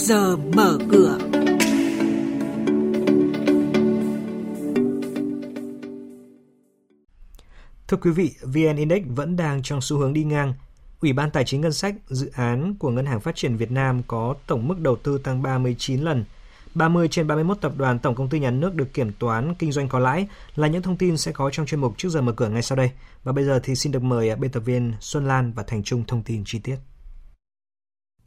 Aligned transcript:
giờ 0.00 0.36
mở 0.36 0.78
cửa. 0.90 1.18
Thưa 7.88 7.96
quý 7.96 8.10
vị, 8.10 8.30
VN 8.42 8.76
Index 8.76 9.02
vẫn 9.06 9.36
đang 9.36 9.62
trong 9.62 9.80
xu 9.80 9.98
hướng 9.98 10.12
đi 10.12 10.24
ngang. 10.24 10.54
Ủy 11.00 11.12
ban 11.12 11.30
Tài 11.30 11.44
chính 11.44 11.60
Ngân 11.60 11.72
sách 11.72 11.94
dự 12.08 12.30
án 12.34 12.74
của 12.78 12.90
Ngân 12.90 13.06
hàng 13.06 13.20
Phát 13.20 13.36
triển 13.36 13.56
Việt 13.56 13.70
Nam 13.70 14.02
có 14.06 14.34
tổng 14.46 14.68
mức 14.68 14.78
đầu 14.78 14.96
tư 14.96 15.18
tăng 15.18 15.42
39 15.42 16.00
lần. 16.00 16.24
30 16.74 17.08
trên 17.08 17.26
31 17.26 17.60
tập 17.60 17.72
đoàn 17.76 17.98
tổng 17.98 18.14
công 18.14 18.28
ty 18.28 18.38
nhà 18.38 18.50
nước 18.50 18.74
được 18.74 18.94
kiểm 18.94 19.12
toán 19.18 19.54
kinh 19.54 19.72
doanh 19.72 19.88
có 19.88 19.98
lãi 19.98 20.28
là 20.56 20.68
những 20.68 20.82
thông 20.82 20.96
tin 20.96 21.16
sẽ 21.16 21.32
có 21.32 21.50
trong 21.50 21.66
chuyên 21.66 21.80
mục 21.80 21.94
trước 21.96 22.08
giờ 22.08 22.20
mở 22.20 22.32
cửa 22.32 22.48
ngay 22.48 22.62
sau 22.62 22.76
đây. 22.76 22.90
Và 23.24 23.32
bây 23.32 23.44
giờ 23.44 23.60
thì 23.62 23.74
xin 23.74 23.92
được 23.92 24.02
mời 24.02 24.36
biên 24.36 24.50
tập 24.50 24.60
viên 24.60 24.92
Xuân 25.00 25.28
Lan 25.28 25.52
và 25.52 25.62
Thành 25.62 25.82
Trung 25.82 26.04
thông 26.06 26.22
tin 26.22 26.42
chi 26.46 26.58
tiết. 26.58 26.76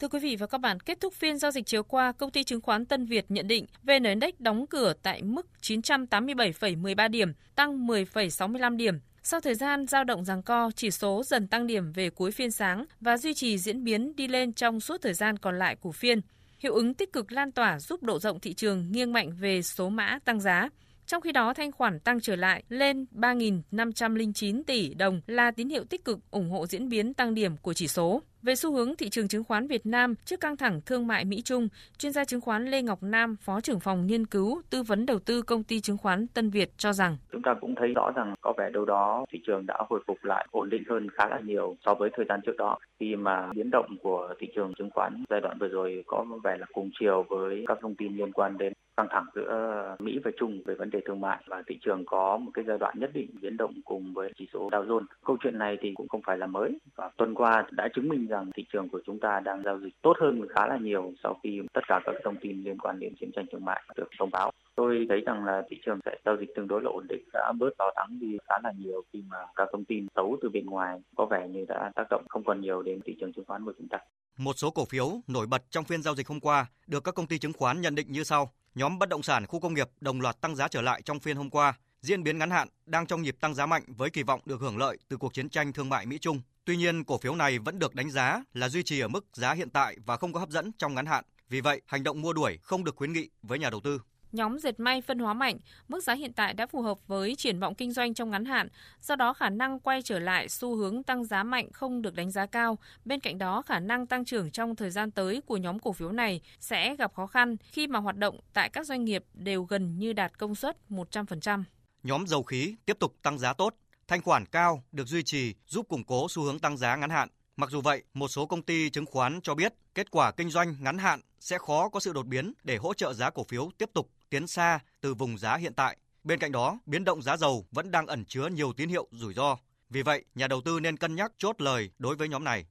Thưa 0.03 0.09
quý 0.09 0.19
vị 0.19 0.35
và 0.35 0.47
các 0.47 0.57
bạn, 0.57 0.79
kết 0.79 1.01
thúc 1.01 1.13
phiên 1.13 1.37
giao 1.37 1.51
dịch 1.51 1.65
chiều 1.65 1.83
qua, 1.83 2.11
công 2.11 2.31
ty 2.31 2.43
chứng 2.43 2.61
khoán 2.61 2.85
Tân 2.85 3.05
Việt 3.05 3.25
nhận 3.29 3.47
định 3.47 3.65
VN 3.83 4.03
Index 4.03 4.33
đóng 4.39 4.67
cửa 4.67 4.93
tại 5.03 5.23
mức 5.23 5.47
987,13 5.61 7.09
điểm, 7.09 7.33
tăng 7.55 7.87
10,65 7.87 8.77
điểm. 8.77 8.99
Sau 9.23 9.39
thời 9.39 9.55
gian 9.55 9.87
giao 9.87 10.03
động 10.03 10.25
giằng 10.25 10.43
co, 10.43 10.71
chỉ 10.75 10.91
số 10.91 11.23
dần 11.25 11.47
tăng 11.47 11.67
điểm 11.67 11.91
về 11.91 12.09
cuối 12.09 12.31
phiên 12.31 12.51
sáng 12.51 12.85
và 13.01 13.17
duy 13.17 13.33
trì 13.33 13.57
diễn 13.57 13.83
biến 13.83 14.15
đi 14.15 14.27
lên 14.27 14.53
trong 14.53 14.79
suốt 14.79 15.01
thời 15.01 15.13
gian 15.13 15.37
còn 15.37 15.59
lại 15.59 15.75
của 15.75 15.91
phiên. 15.91 16.21
Hiệu 16.59 16.73
ứng 16.73 16.93
tích 16.93 17.13
cực 17.13 17.31
lan 17.31 17.51
tỏa 17.51 17.79
giúp 17.79 18.03
độ 18.03 18.19
rộng 18.19 18.39
thị 18.39 18.53
trường 18.53 18.91
nghiêng 18.91 19.13
mạnh 19.13 19.31
về 19.39 19.61
số 19.61 19.89
mã 19.89 20.19
tăng 20.25 20.39
giá. 20.39 20.69
Trong 21.13 21.21
khi 21.21 21.31
đó, 21.31 21.53
thanh 21.53 21.71
khoản 21.71 21.99
tăng 21.99 22.19
trở 22.19 22.35
lại 22.35 22.63
lên 22.69 23.05
3.509 23.15 24.63
tỷ 24.67 24.93
đồng 24.93 25.21
là 25.27 25.51
tín 25.51 25.69
hiệu 25.69 25.83
tích 25.89 26.05
cực 26.05 26.19
ủng 26.31 26.49
hộ 26.49 26.65
diễn 26.65 26.89
biến 26.89 27.13
tăng 27.13 27.33
điểm 27.33 27.57
của 27.61 27.73
chỉ 27.73 27.87
số. 27.87 28.21
Về 28.41 28.55
xu 28.55 28.73
hướng 28.73 28.95
thị 28.95 29.09
trường 29.09 29.27
chứng 29.27 29.43
khoán 29.43 29.67
Việt 29.67 29.85
Nam 29.85 30.15
trước 30.25 30.39
căng 30.39 30.57
thẳng 30.57 30.81
thương 30.85 31.07
mại 31.07 31.25
Mỹ-Trung, 31.25 31.67
chuyên 31.97 32.11
gia 32.11 32.25
chứng 32.25 32.41
khoán 32.41 32.65
Lê 32.65 32.81
Ngọc 32.81 33.03
Nam, 33.03 33.35
Phó 33.41 33.61
trưởng 33.61 33.79
phòng 33.79 34.07
nghiên 34.07 34.25
cứu 34.25 34.61
tư 34.69 34.83
vấn 34.83 35.05
đầu 35.05 35.19
tư 35.19 35.41
công 35.41 35.63
ty 35.63 35.79
chứng 35.79 35.97
khoán 35.97 36.27
Tân 36.27 36.49
Việt 36.49 36.77
cho 36.77 36.93
rằng 36.93 37.17
chúng 37.31 37.41
ta 37.41 37.53
cũng 37.61 37.75
thấy 37.75 37.93
rõ 37.95 38.11
rằng 38.15 38.35
có 38.41 38.53
vẻ 38.57 38.69
đâu 38.73 38.85
đó 38.85 39.25
thị 39.31 39.39
trường 39.47 39.65
đã 39.65 39.77
hồi 39.89 40.03
phục 40.07 40.17
lại 40.23 40.47
ổn 40.51 40.69
định 40.69 40.83
hơn 40.89 41.07
khá 41.13 41.29
là 41.29 41.39
nhiều 41.39 41.75
so 41.85 41.93
với 41.93 42.09
thời 42.13 42.25
gian 42.29 42.39
trước 42.45 42.57
đó 42.57 42.77
khi 42.99 43.15
mà 43.15 43.51
biến 43.55 43.69
động 43.71 43.97
của 44.01 44.33
thị 44.39 44.47
trường 44.55 44.73
chứng 44.77 44.89
khoán 44.93 45.23
giai 45.29 45.41
đoạn 45.41 45.57
vừa 45.59 45.67
rồi 45.67 46.03
có 46.07 46.25
vẻ 46.43 46.57
là 46.59 46.65
cùng 46.73 46.89
chiều 46.99 47.25
với 47.29 47.65
các 47.67 47.77
thông 47.81 47.95
tin 47.95 48.17
liên 48.17 48.31
quan 48.31 48.57
đến 48.57 48.73
căng 48.97 49.07
thẳng 49.11 49.25
giữa 49.35 49.45
ờ, 49.47 49.95
Mỹ 49.99 50.19
và 50.23 50.31
Trung 50.39 50.61
về 50.65 50.75
vấn 50.75 50.89
đề 50.89 50.99
thương 51.05 51.21
mại 51.21 51.43
và 51.47 51.63
thị 51.67 51.77
trường 51.81 52.03
có 52.05 52.37
một 52.37 52.51
cái 52.53 52.65
giai 52.67 52.77
đoạn 52.77 52.95
nhất 52.99 53.09
định 53.13 53.29
biến 53.41 53.57
động 53.57 53.73
cùng 53.85 54.13
với 54.13 54.31
chỉ 54.37 54.47
số 54.53 54.69
Dow 54.69 54.87
Jones. 54.87 55.05
Câu 55.25 55.37
chuyện 55.43 55.57
này 55.57 55.77
thì 55.81 55.91
cũng 55.95 56.07
không 56.07 56.21
phải 56.25 56.37
là 56.37 56.47
mới 56.47 56.79
và 56.95 57.09
tuần 57.17 57.35
qua 57.35 57.67
đã 57.71 57.87
chứng 57.95 58.09
minh 58.09 58.27
rằng 58.27 58.51
thị 58.55 58.65
trường 58.73 58.89
của 58.89 59.01
chúng 59.05 59.19
ta 59.19 59.39
đang 59.39 59.63
giao 59.63 59.79
dịch 59.79 60.01
tốt 60.01 60.13
hơn 60.21 60.41
khá 60.49 60.67
là 60.67 60.77
nhiều 60.77 61.13
sau 61.23 61.39
khi 61.43 61.61
tất 61.73 61.81
cả 61.87 61.99
các 62.05 62.15
thông 62.23 62.35
tin 62.41 62.63
liên 62.63 62.77
quan 62.77 62.99
đến 62.99 63.13
chiến 63.19 63.31
tranh 63.35 63.45
thương 63.51 63.65
mại 63.65 63.81
được 63.95 64.09
thông 64.19 64.29
báo. 64.31 64.51
Tôi 64.75 65.05
thấy 65.09 65.21
rằng 65.25 65.45
là 65.45 65.63
thị 65.69 65.79
trường 65.85 65.99
sẽ 66.05 66.17
giao 66.25 66.37
dịch 66.39 66.55
tương 66.55 66.67
đối 66.67 66.81
là 66.81 66.89
ổn 66.89 67.05
định, 67.09 67.23
đã 67.33 67.51
bớt 67.59 67.69
lo 67.79 67.91
lắng 67.95 68.17
đi 68.21 68.37
khá 68.49 68.55
là 68.63 68.71
nhiều 68.77 69.01
khi 69.13 69.23
mà 69.27 69.37
các 69.55 69.69
thông 69.71 69.85
tin 69.85 70.07
xấu 70.15 70.37
từ 70.41 70.49
bên 70.49 70.65
ngoài 70.65 70.99
có 71.15 71.25
vẻ 71.25 71.47
như 71.47 71.65
đã 71.67 71.91
tác 71.95 72.03
động 72.09 72.25
không 72.29 72.43
còn 72.43 72.61
nhiều 72.61 72.81
đến 72.81 72.99
thị 73.05 73.15
trường 73.19 73.33
chứng 73.33 73.45
khoán 73.45 73.65
của 73.65 73.73
chúng 73.77 73.87
ta. 73.87 73.97
Một 74.37 74.53
số 74.53 74.71
cổ 74.71 74.85
phiếu 74.85 75.05
nổi 75.27 75.47
bật 75.47 75.61
trong 75.69 75.83
phiên 75.83 76.01
giao 76.01 76.15
dịch 76.15 76.27
hôm 76.27 76.39
qua 76.39 76.65
được 76.87 77.03
các 77.03 77.15
công 77.15 77.27
ty 77.27 77.37
chứng 77.37 77.53
khoán 77.53 77.81
nhận 77.81 77.95
định 77.95 78.11
như 78.11 78.23
sau. 78.23 78.51
Nhóm 78.75 78.99
bất 78.99 79.09
động 79.09 79.23
sản 79.23 79.45
khu 79.47 79.59
công 79.59 79.73
nghiệp 79.73 79.89
đồng 80.01 80.21
loạt 80.21 80.41
tăng 80.41 80.55
giá 80.55 80.67
trở 80.67 80.81
lại 80.81 81.01
trong 81.01 81.19
phiên 81.19 81.37
hôm 81.37 81.49
qua. 81.49 81.73
Diễn 82.01 82.23
biến 82.23 82.37
ngắn 82.37 82.49
hạn 82.49 82.67
đang 82.85 83.05
trong 83.05 83.21
nhịp 83.21 83.35
tăng 83.41 83.53
giá 83.53 83.65
mạnh 83.65 83.83
với 83.87 84.09
kỳ 84.09 84.23
vọng 84.23 84.41
được 84.45 84.61
hưởng 84.61 84.77
lợi 84.77 84.97
từ 85.07 85.17
cuộc 85.17 85.33
chiến 85.33 85.49
tranh 85.49 85.73
thương 85.73 85.89
mại 85.89 86.05
Mỹ-Trung. 86.05 86.41
Tuy 86.65 86.77
nhiên, 86.77 87.03
cổ 87.03 87.17
phiếu 87.17 87.35
này 87.35 87.59
vẫn 87.59 87.79
được 87.79 87.95
đánh 87.95 88.09
giá 88.09 88.43
là 88.53 88.69
duy 88.69 88.83
trì 88.83 88.99
ở 88.99 89.07
mức 89.07 89.25
giá 89.33 89.53
hiện 89.53 89.69
tại 89.69 89.97
và 90.05 90.17
không 90.17 90.33
có 90.33 90.39
hấp 90.39 90.49
dẫn 90.49 90.71
trong 90.77 90.93
ngắn 90.93 91.05
hạn. 91.05 91.23
Vì 91.49 91.61
vậy, 91.61 91.81
hành 91.85 92.03
động 92.03 92.21
mua 92.21 92.33
đuổi 92.33 92.57
không 92.61 92.83
được 92.83 92.95
khuyến 92.95 93.13
nghị 93.13 93.29
với 93.41 93.59
nhà 93.59 93.69
đầu 93.69 93.79
tư. 93.79 94.01
Nhóm 94.33 94.59
dệt 94.59 94.79
may 94.79 95.01
phân 95.01 95.19
hóa 95.19 95.33
mạnh, 95.33 95.57
mức 95.87 96.03
giá 96.03 96.13
hiện 96.13 96.33
tại 96.33 96.53
đã 96.53 96.67
phù 96.67 96.81
hợp 96.81 97.07
với 97.07 97.35
triển 97.35 97.59
vọng 97.59 97.75
kinh 97.75 97.91
doanh 97.91 98.13
trong 98.13 98.29
ngắn 98.29 98.45
hạn, 98.45 98.67
do 99.01 99.15
đó 99.15 99.33
khả 99.33 99.49
năng 99.49 99.79
quay 99.79 100.01
trở 100.01 100.19
lại 100.19 100.49
xu 100.49 100.75
hướng 100.75 101.03
tăng 101.03 101.25
giá 101.25 101.43
mạnh 101.43 101.71
không 101.71 102.01
được 102.01 102.15
đánh 102.15 102.31
giá 102.31 102.45
cao. 102.45 102.77
Bên 103.05 103.19
cạnh 103.19 103.37
đó, 103.37 103.61
khả 103.61 103.79
năng 103.79 104.07
tăng 104.07 104.25
trưởng 104.25 104.51
trong 104.51 104.75
thời 104.75 104.89
gian 104.89 105.11
tới 105.11 105.41
của 105.45 105.57
nhóm 105.57 105.79
cổ 105.79 105.91
phiếu 105.93 106.11
này 106.11 106.41
sẽ 106.59 106.95
gặp 106.95 107.13
khó 107.13 107.27
khăn 107.27 107.55
khi 107.63 107.87
mà 107.87 107.99
hoạt 107.99 108.17
động 108.17 108.39
tại 108.53 108.69
các 108.69 108.85
doanh 108.85 109.03
nghiệp 109.03 109.23
đều 109.33 109.63
gần 109.63 109.99
như 109.99 110.13
đạt 110.13 110.37
công 110.37 110.55
suất 110.55 110.77
100%. 110.89 111.63
Nhóm 112.03 112.27
dầu 112.27 112.43
khí 112.43 112.75
tiếp 112.85 112.99
tục 112.99 113.15
tăng 113.21 113.39
giá 113.39 113.53
tốt, 113.53 113.75
thanh 114.07 114.21
khoản 114.21 114.45
cao 114.45 114.83
được 114.91 115.07
duy 115.07 115.23
trì 115.23 115.55
giúp 115.67 115.87
củng 115.89 116.03
cố 116.03 116.27
xu 116.29 116.43
hướng 116.43 116.59
tăng 116.59 116.77
giá 116.77 116.95
ngắn 116.95 117.09
hạn. 117.09 117.29
Mặc 117.57 117.69
dù 117.69 117.81
vậy, 117.81 118.03
một 118.13 118.27
số 118.27 118.45
công 118.45 118.61
ty 118.61 118.89
chứng 118.89 119.05
khoán 119.05 119.41
cho 119.41 119.55
biết 119.55 119.73
kết 119.95 120.11
quả 120.11 120.31
kinh 120.31 120.49
doanh 120.49 120.75
ngắn 120.79 120.97
hạn 120.97 121.21
sẽ 121.39 121.57
khó 121.57 121.89
có 121.89 121.99
sự 121.99 122.13
đột 122.13 122.25
biến 122.25 122.53
để 122.63 122.77
hỗ 122.77 122.93
trợ 122.93 123.13
giá 123.13 123.29
cổ 123.29 123.43
phiếu 123.43 123.69
tiếp 123.77 123.89
tục 123.93 124.09
tiến 124.29 124.47
xa 124.47 124.79
từ 125.01 125.13
vùng 125.13 125.37
giá 125.37 125.55
hiện 125.55 125.73
tại. 125.73 125.97
Bên 126.23 126.39
cạnh 126.39 126.51
đó, 126.51 126.79
biến 126.85 127.03
động 127.03 127.21
giá 127.21 127.37
dầu 127.37 127.65
vẫn 127.71 127.91
đang 127.91 128.07
ẩn 128.07 128.25
chứa 128.25 128.47
nhiều 128.47 128.73
tín 128.73 128.89
hiệu 128.89 129.07
rủi 129.11 129.33
ro. 129.33 129.57
Vì 129.89 130.01
vậy, 130.01 130.23
nhà 130.35 130.47
đầu 130.47 130.61
tư 130.61 130.79
nên 130.79 130.97
cân 130.97 131.15
nhắc 131.15 131.31
chốt 131.37 131.61
lời 131.61 131.89
đối 131.99 132.15
với 132.15 132.27
nhóm 132.27 132.43
này. 132.43 132.65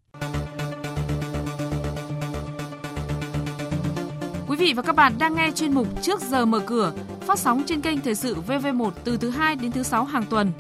Quý 4.49 4.57
vị 4.57 4.73
và 4.77 4.83
các 4.83 4.97
bạn 4.97 5.19
đang 5.19 5.35
nghe 5.35 5.51
chuyên 5.55 5.75
mục 5.75 6.03
Trước 6.03 6.21
giờ 6.21 6.45
mở 6.45 6.61
cửa, 6.67 6.93
phát 7.21 7.39
sóng 7.39 7.63
trên 7.67 7.81
kênh 7.81 8.01
Thời 8.01 8.15
sự 8.15 8.37
VV1 8.47 8.91
từ 9.05 9.17
thứ 9.17 9.31
2 9.31 9.57
đến 9.57 9.73
thứ 9.73 9.83
6 9.83 10.05
hàng 10.05 10.25
tuần. 10.31 10.53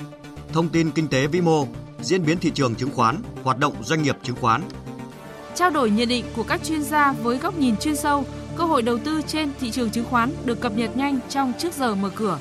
Thông 0.52 0.68
tin 0.68 0.90
kinh 0.90 1.08
tế 1.08 1.26
vĩ 1.26 1.40
mô, 1.40 1.66
diễn 2.02 2.26
biến 2.26 2.38
thị 2.38 2.50
trường 2.54 2.74
chứng 2.74 2.90
khoán, 2.90 3.16
hoạt 3.42 3.58
động 3.58 3.74
doanh 3.84 4.02
nghiệp 4.02 4.16
chứng 4.22 4.36
khoán. 4.36 4.62
Trao 5.54 5.70
đổi 5.70 5.90
nhận 5.90 6.08
định 6.08 6.24
của 6.36 6.42
các 6.42 6.64
chuyên 6.64 6.82
gia 6.82 7.12
với 7.12 7.38
góc 7.38 7.58
nhìn 7.58 7.76
chuyên 7.76 7.96
sâu, 7.96 8.24
cơ 8.56 8.64
hội 8.64 8.82
đầu 8.82 8.98
tư 8.98 9.22
trên 9.26 9.50
thị 9.60 9.70
trường 9.70 9.90
chứng 9.90 10.04
khoán 10.04 10.30
được 10.44 10.60
cập 10.60 10.76
nhật 10.76 10.96
nhanh 10.96 11.18
trong 11.28 11.52
trước 11.58 11.72
giờ 11.72 11.94
mở 11.94 12.10
cửa. 12.14 12.38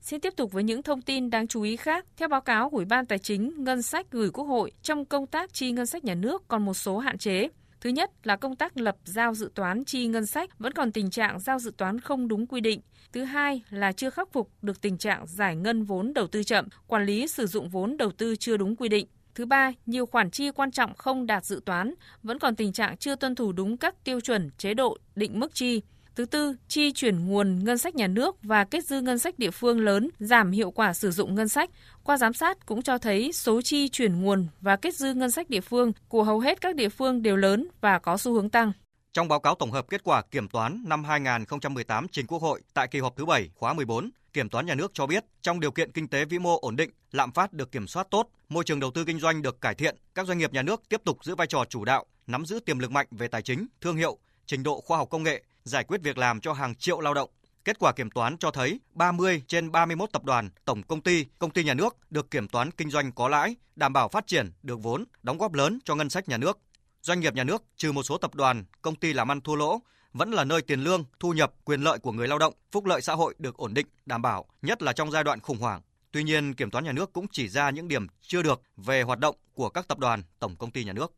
Xin 0.00 0.20
tiếp 0.20 0.32
tục 0.36 0.52
với 0.52 0.62
những 0.62 0.82
thông 0.82 1.02
tin 1.02 1.30
đáng 1.30 1.46
chú 1.46 1.62
ý 1.62 1.76
khác. 1.76 2.06
Theo 2.16 2.28
báo 2.28 2.40
cáo 2.40 2.70
của 2.70 2.76
Ủy 2.76 2.84
ban 2.84 3.06
Tài 3.06 3.18
chính, 3.18 3.64
ngân 3.64 3.82
sách 3.82 4.06
gửi 4.10 4.30
Quốc 4.30 4.44
hội 4.44 4.72
trong 4.82 5.04
công 5.04 5.26
tác 5.26 5.52
chi 5.52 5.72
ngân 5.72 5.86
sách 5.86 6.04
nhà 6.04 6.14
nước 6.14 6.48
còn 6.48 6.64
một 6.64 6.74
số 6.74 6.98
hạn 6.98 7.18
chế. 7.18 7.48
Thứ 7.86 7.92
nhất 7.92 8.10
là 8.22 8.36
công 8.36 8.56
tác 8.56 8.76
lập 8.76 8.96
giao 9.04 9.34
dự 9.34 9.50
toán 9.54 9.84
chi 9.84 10.06
ngân 10.06 10.26
sách 10.26 10.58
vẫn 10.58 10.72
còn 10.72 10.92
tình 10.92 11.10
trạng 11.10 11.40
giao 11.40 11.58
dự 11.58 11.70
toán 11.76 12.00
không 12.00 12.28
đúng 12.28 12.46
quy 12.46 12.60
định. 12.60 12.80
Thứ 13.12 13.24
hai 13.24 13.62
là 13.70 13.92
chưa 13.92 14.10
khắc 14.10 14.32
phục 14.32 14.50
được 14.62 14.80
tình 14.80 14.98
trạng 14.98 15.26
giải 15.26 15.56
ngân 15.56 15.84
vốn 15.84 16.14
đầu 16.14 16.26
tư 16.26 16.42
chậm, 16.42 16.68
quản 16.86 17.04
lý 17.04 17.26
sử 17.26 17.46
dụng 17.46 17.68
vốn 17.68 17.96
đầu 17.96 18.10
tư 18.12 18.36
chưa 18.36 18.56
đúng 18.56 18.76
quy 18.76 18.88
định. 18.88 19.06
Thứ 19.34 19.46
ba, 19.46 19.72
nhiều 19.86 20.06
khoản 20.06 20.30
chi 20.30 20.50
quan 20.50 20.70
trọng 20.70 20.94
không 20.94 21.26
đạt 21.26 21.44
dự 21.44 21.60
toán, 21.64 21.94
vẫn 22.22 22.38
còn 22.38 22.56
tình 22.56 22.72
trạng 22.72 22.96
chưa 22.96 23.16
tuân 23.16 23.34
thủ 23.34 23.52
đúng 23.52 23.76
các 23.76 24.04
tiêu 24.04 24.20
chuẩn 24.20 24.50
chế 24.58 24.74
độ 24.74 24.98
định 25.14 25.40
mức 25.40 25.54
chi. 25.54 25.82
Thứ 26.16 26.24
tư, 26.24 26.56
chi 26.68 26.92
chuyển 26.92 27.26
nguồn 27.26 27.64
ngân 27.64 27.78
sách 27.78 27.94
nhà 27.94 28.06
nước 28.06 28.36
và 28.42 28.64
kết 28.64 28.84
dư 28.84 29.00
ngân 29.00 29.18
sách 29.18 29.38
địa 29.38 29.50
phương 29.50 29.80
lớn, 29.80 30.10
giảm 30.18 30.50
hiệu 30.50 30.70
quả 30.70 30.92
sử 30.92 31.10
dụng 31.10 31.34
ngân 31.34 31.48
sách. 31.48 31.70
Qua 32.04 32.16
giám 32.16 32.32
sát 32.32 32.66
cũng 32.66 32.82
cho 32.82 32.98
thấy 32.98 33.32
số 33.32 33.62
chi 33.62 33.88
chuyển 33.88 34.22
nguồn 34.22 34.46
và 34.60 34.76
kết 34.76 34.94
dư 34.94 35.14
ngân 35.14 35.30
sách 35.30 35.50
địa 35.50 35.60
phương 35.60 35.92
của 36.08 36.22
hầu 36.22 36.40
hết 36.40 36.60
các 36.60 36.74
địa 36.74 36.88
phương 36.88 37.22
đều 37.22 37.36
lớn 37.36 37.68
và 37.80 37.98
có 37.98 38.16
xu 38.16 38.32
hướng 38.32 38.50
tăng. 38.50 38.72
Trong 39.12 39.28
báo 39.28 39.40
cáo 39.40 39.54
tổng 39.54 39.72
hợp 39.72 39.88
kết 39.88 40.04
quả 40.04 40.22
kiểm 40.22 40.48
toán 40.48 40.84
năm 40.86 41.04
2018 41.04 42.06
trình 42.08 42.26
Quốc 42.26 42.42
hội 42.42 42.62
tại 42.74 42.88
kỳ 42.88 43.00
họp 43.00 43.16
thứ 43.16 43.24
7 43.24 43.50
khóa 43.54 43.72
14, 43.72 44.10
Kiểm 44.32 44.48
toán 44.48 44.66
nhà 44.66 44.74
nước 44.74 44.90
cho 44.94 45.06
biết, 45.06 45.24
trong 45.42 45.60
điều 45.60 45.70
kiện 45.70 45.92
kinh 45.92 46.08
tế 46.08 46.24
vĩ 46.24 46.38
mô 46.38 46.58
ổn 46.60 46.76
định, 46.76 46.90
lạm 47.12 47.32
phát 47.32 47.52
được 47.52 47.72
kiểm 47.72 47.86
soát 47.86 48.06
tốt, 48.10 48.28
môi 48.48 48.64
trường 48.64 48.80
đầu 48.80 48.90
tư 48.90 49.04
kinh 49.04 49.20
doanh 49.20 49.42
được 49.42 49.60
cải 49.60 49.74
thiện, 49.74 49.96
các 50.14 50.26
doanh 50.26 50.38
nghiệp 50.38 50.52
nhà 50.52 50.62
nước 50.62 50.82
tiếp 50.88 51.00
tục 51.04 51.24
giữ 51.24 51.34
vai 51.34 51.46
trò 51.46 51.64
chủ 51.68 51.84
đạo, 51.84 52.04
nắm 52.26 52.46
giữ 52.46 52.60
tiềm 52.60 52.78
lực 52.78 52.90
mạnh 52.90 53.06
về 53.10 53.28
tài 53.28 53.42
chính, 53.42 53.66
thương 53.80 53.96
hiệu, 53.96 54.18
trình 54.46 54.62
độ 54.62 54.80
khoa 54.80 54.98
học 54.98 55.10
công 55.10 55.22
nghệ, 55.22 55.42
giải 55.66 55.84
quyết 55.84 56.02
việc 56.02 56.18
làm 56.18 56.40
cho 56.40 56.52
hàng 56.52 56.74
triệu 56.74 57.00
lao 57.00 57.14
động. 57.14 57.30
Kết 57.64 57.78
quả 57.78 57.92
kiểm 57.92 58.10
toán 58.10 58.38
cho 58.38 58.50
thấy 58.50 58.80
30 58.92 59.42
trên 59.46 59.72
31 59.72 60.12
tập 60.12 60.24
đoàn, 60.24 60.50
tổng 60.64 60.82
công 60.82 61.00
ty, 61.00 61.24
công 61.38 61.50
ty 61.50 61.64
nhà 61.64 61.74
nước 61.74 61.96
được 62.10 62.30
kiểm 62.30 62.48
toán 62.48 62.70
kinh 62.70 62.90
doanh 62.90 63.12
có 63.12 63.28
lãi, 63.28 63.56
đảm 63.76 63.92
bảo 63.92 64.08
phát 64.08 64.26
triển 64.26 64.52
được 64.62 64.82
vốn, 64.82 65.04
đóng 65.22 65.38
góp 65.38 65.52
lớn 65.52 65.78
cho 65.84 65.94
ngân 65.94 66.10
sách 66.10 66.28
nhà 66.28 66.36
nước. 66.36 66.58
Doanh 67.02 67.20
nghiệp 67.20 67.34
nhà 67.34 67.44
nước 67.44 67.62
trừ 67.76 67.92
một 67.92 68.02
số 68.02 68.18
tập 68.18 68.34
đoàn, 68.34 68.64
công 68.82 68.94
ty 68.94 69.12
làm 69.12 69.30
ăn 69.30 69.40
thua 69.40 69.54
lỗ 69.54 69.80
vẫn 70.12 70.30
là 70.30 70.44
nơi 70.44 70.62
tiền 70.62 70.80
lương, 70.80 71.04
thu 71.20 71.32
nhập, 71.32 71.54
quyền 71.64 71.80
lợi 71.80 71.98
của 71.98 72.12
người 72.12 72.28
lao 72.28 72.38
động, 72.38 72.54
phúc 72.72 72.86
lợi 72.86 73.02
xã 73.02 73.14
hội 73.14 73.34
được 73.38 73.56
ổn 73.56 73.74
định, 73.74 73.86
đảm 74.06 74.22
bảo, 74.22 74.46
nhất 74.62 74.82
là 74.82 74.92
trong 74.92 75.10
giai 75.10 75.24
đoạn 75.24 75.40
khủng 75.40 75.58
hoảng. 75.58 75.82
Tuy 76.12 76.24
nhiên, 76.24 76.54
kiểm 76.54 76.70
toán 76.70 76.84
nhà 76.84 76.92
nước 76.92 77.12
cũng 77.12 77.26
chỉ 77.32 77.48
ra 77.48 77.70
những 77.70 77.88
điểm 77.88 78.06
chưa 78.22 78.42
được 78.42 78.62
về 78.76 79.02
hoạt 79.02 79.18
động 79.18 79.36
của 79.54 79.68
các 79.68 79.88
tập 79.88 79.98
đoàn, 79.98 80.22
tổng 80.38 80.56
công 80.56 80.70
ty 80.70 80.84
nhà 80.84 80.92
nước. 80.92 81.12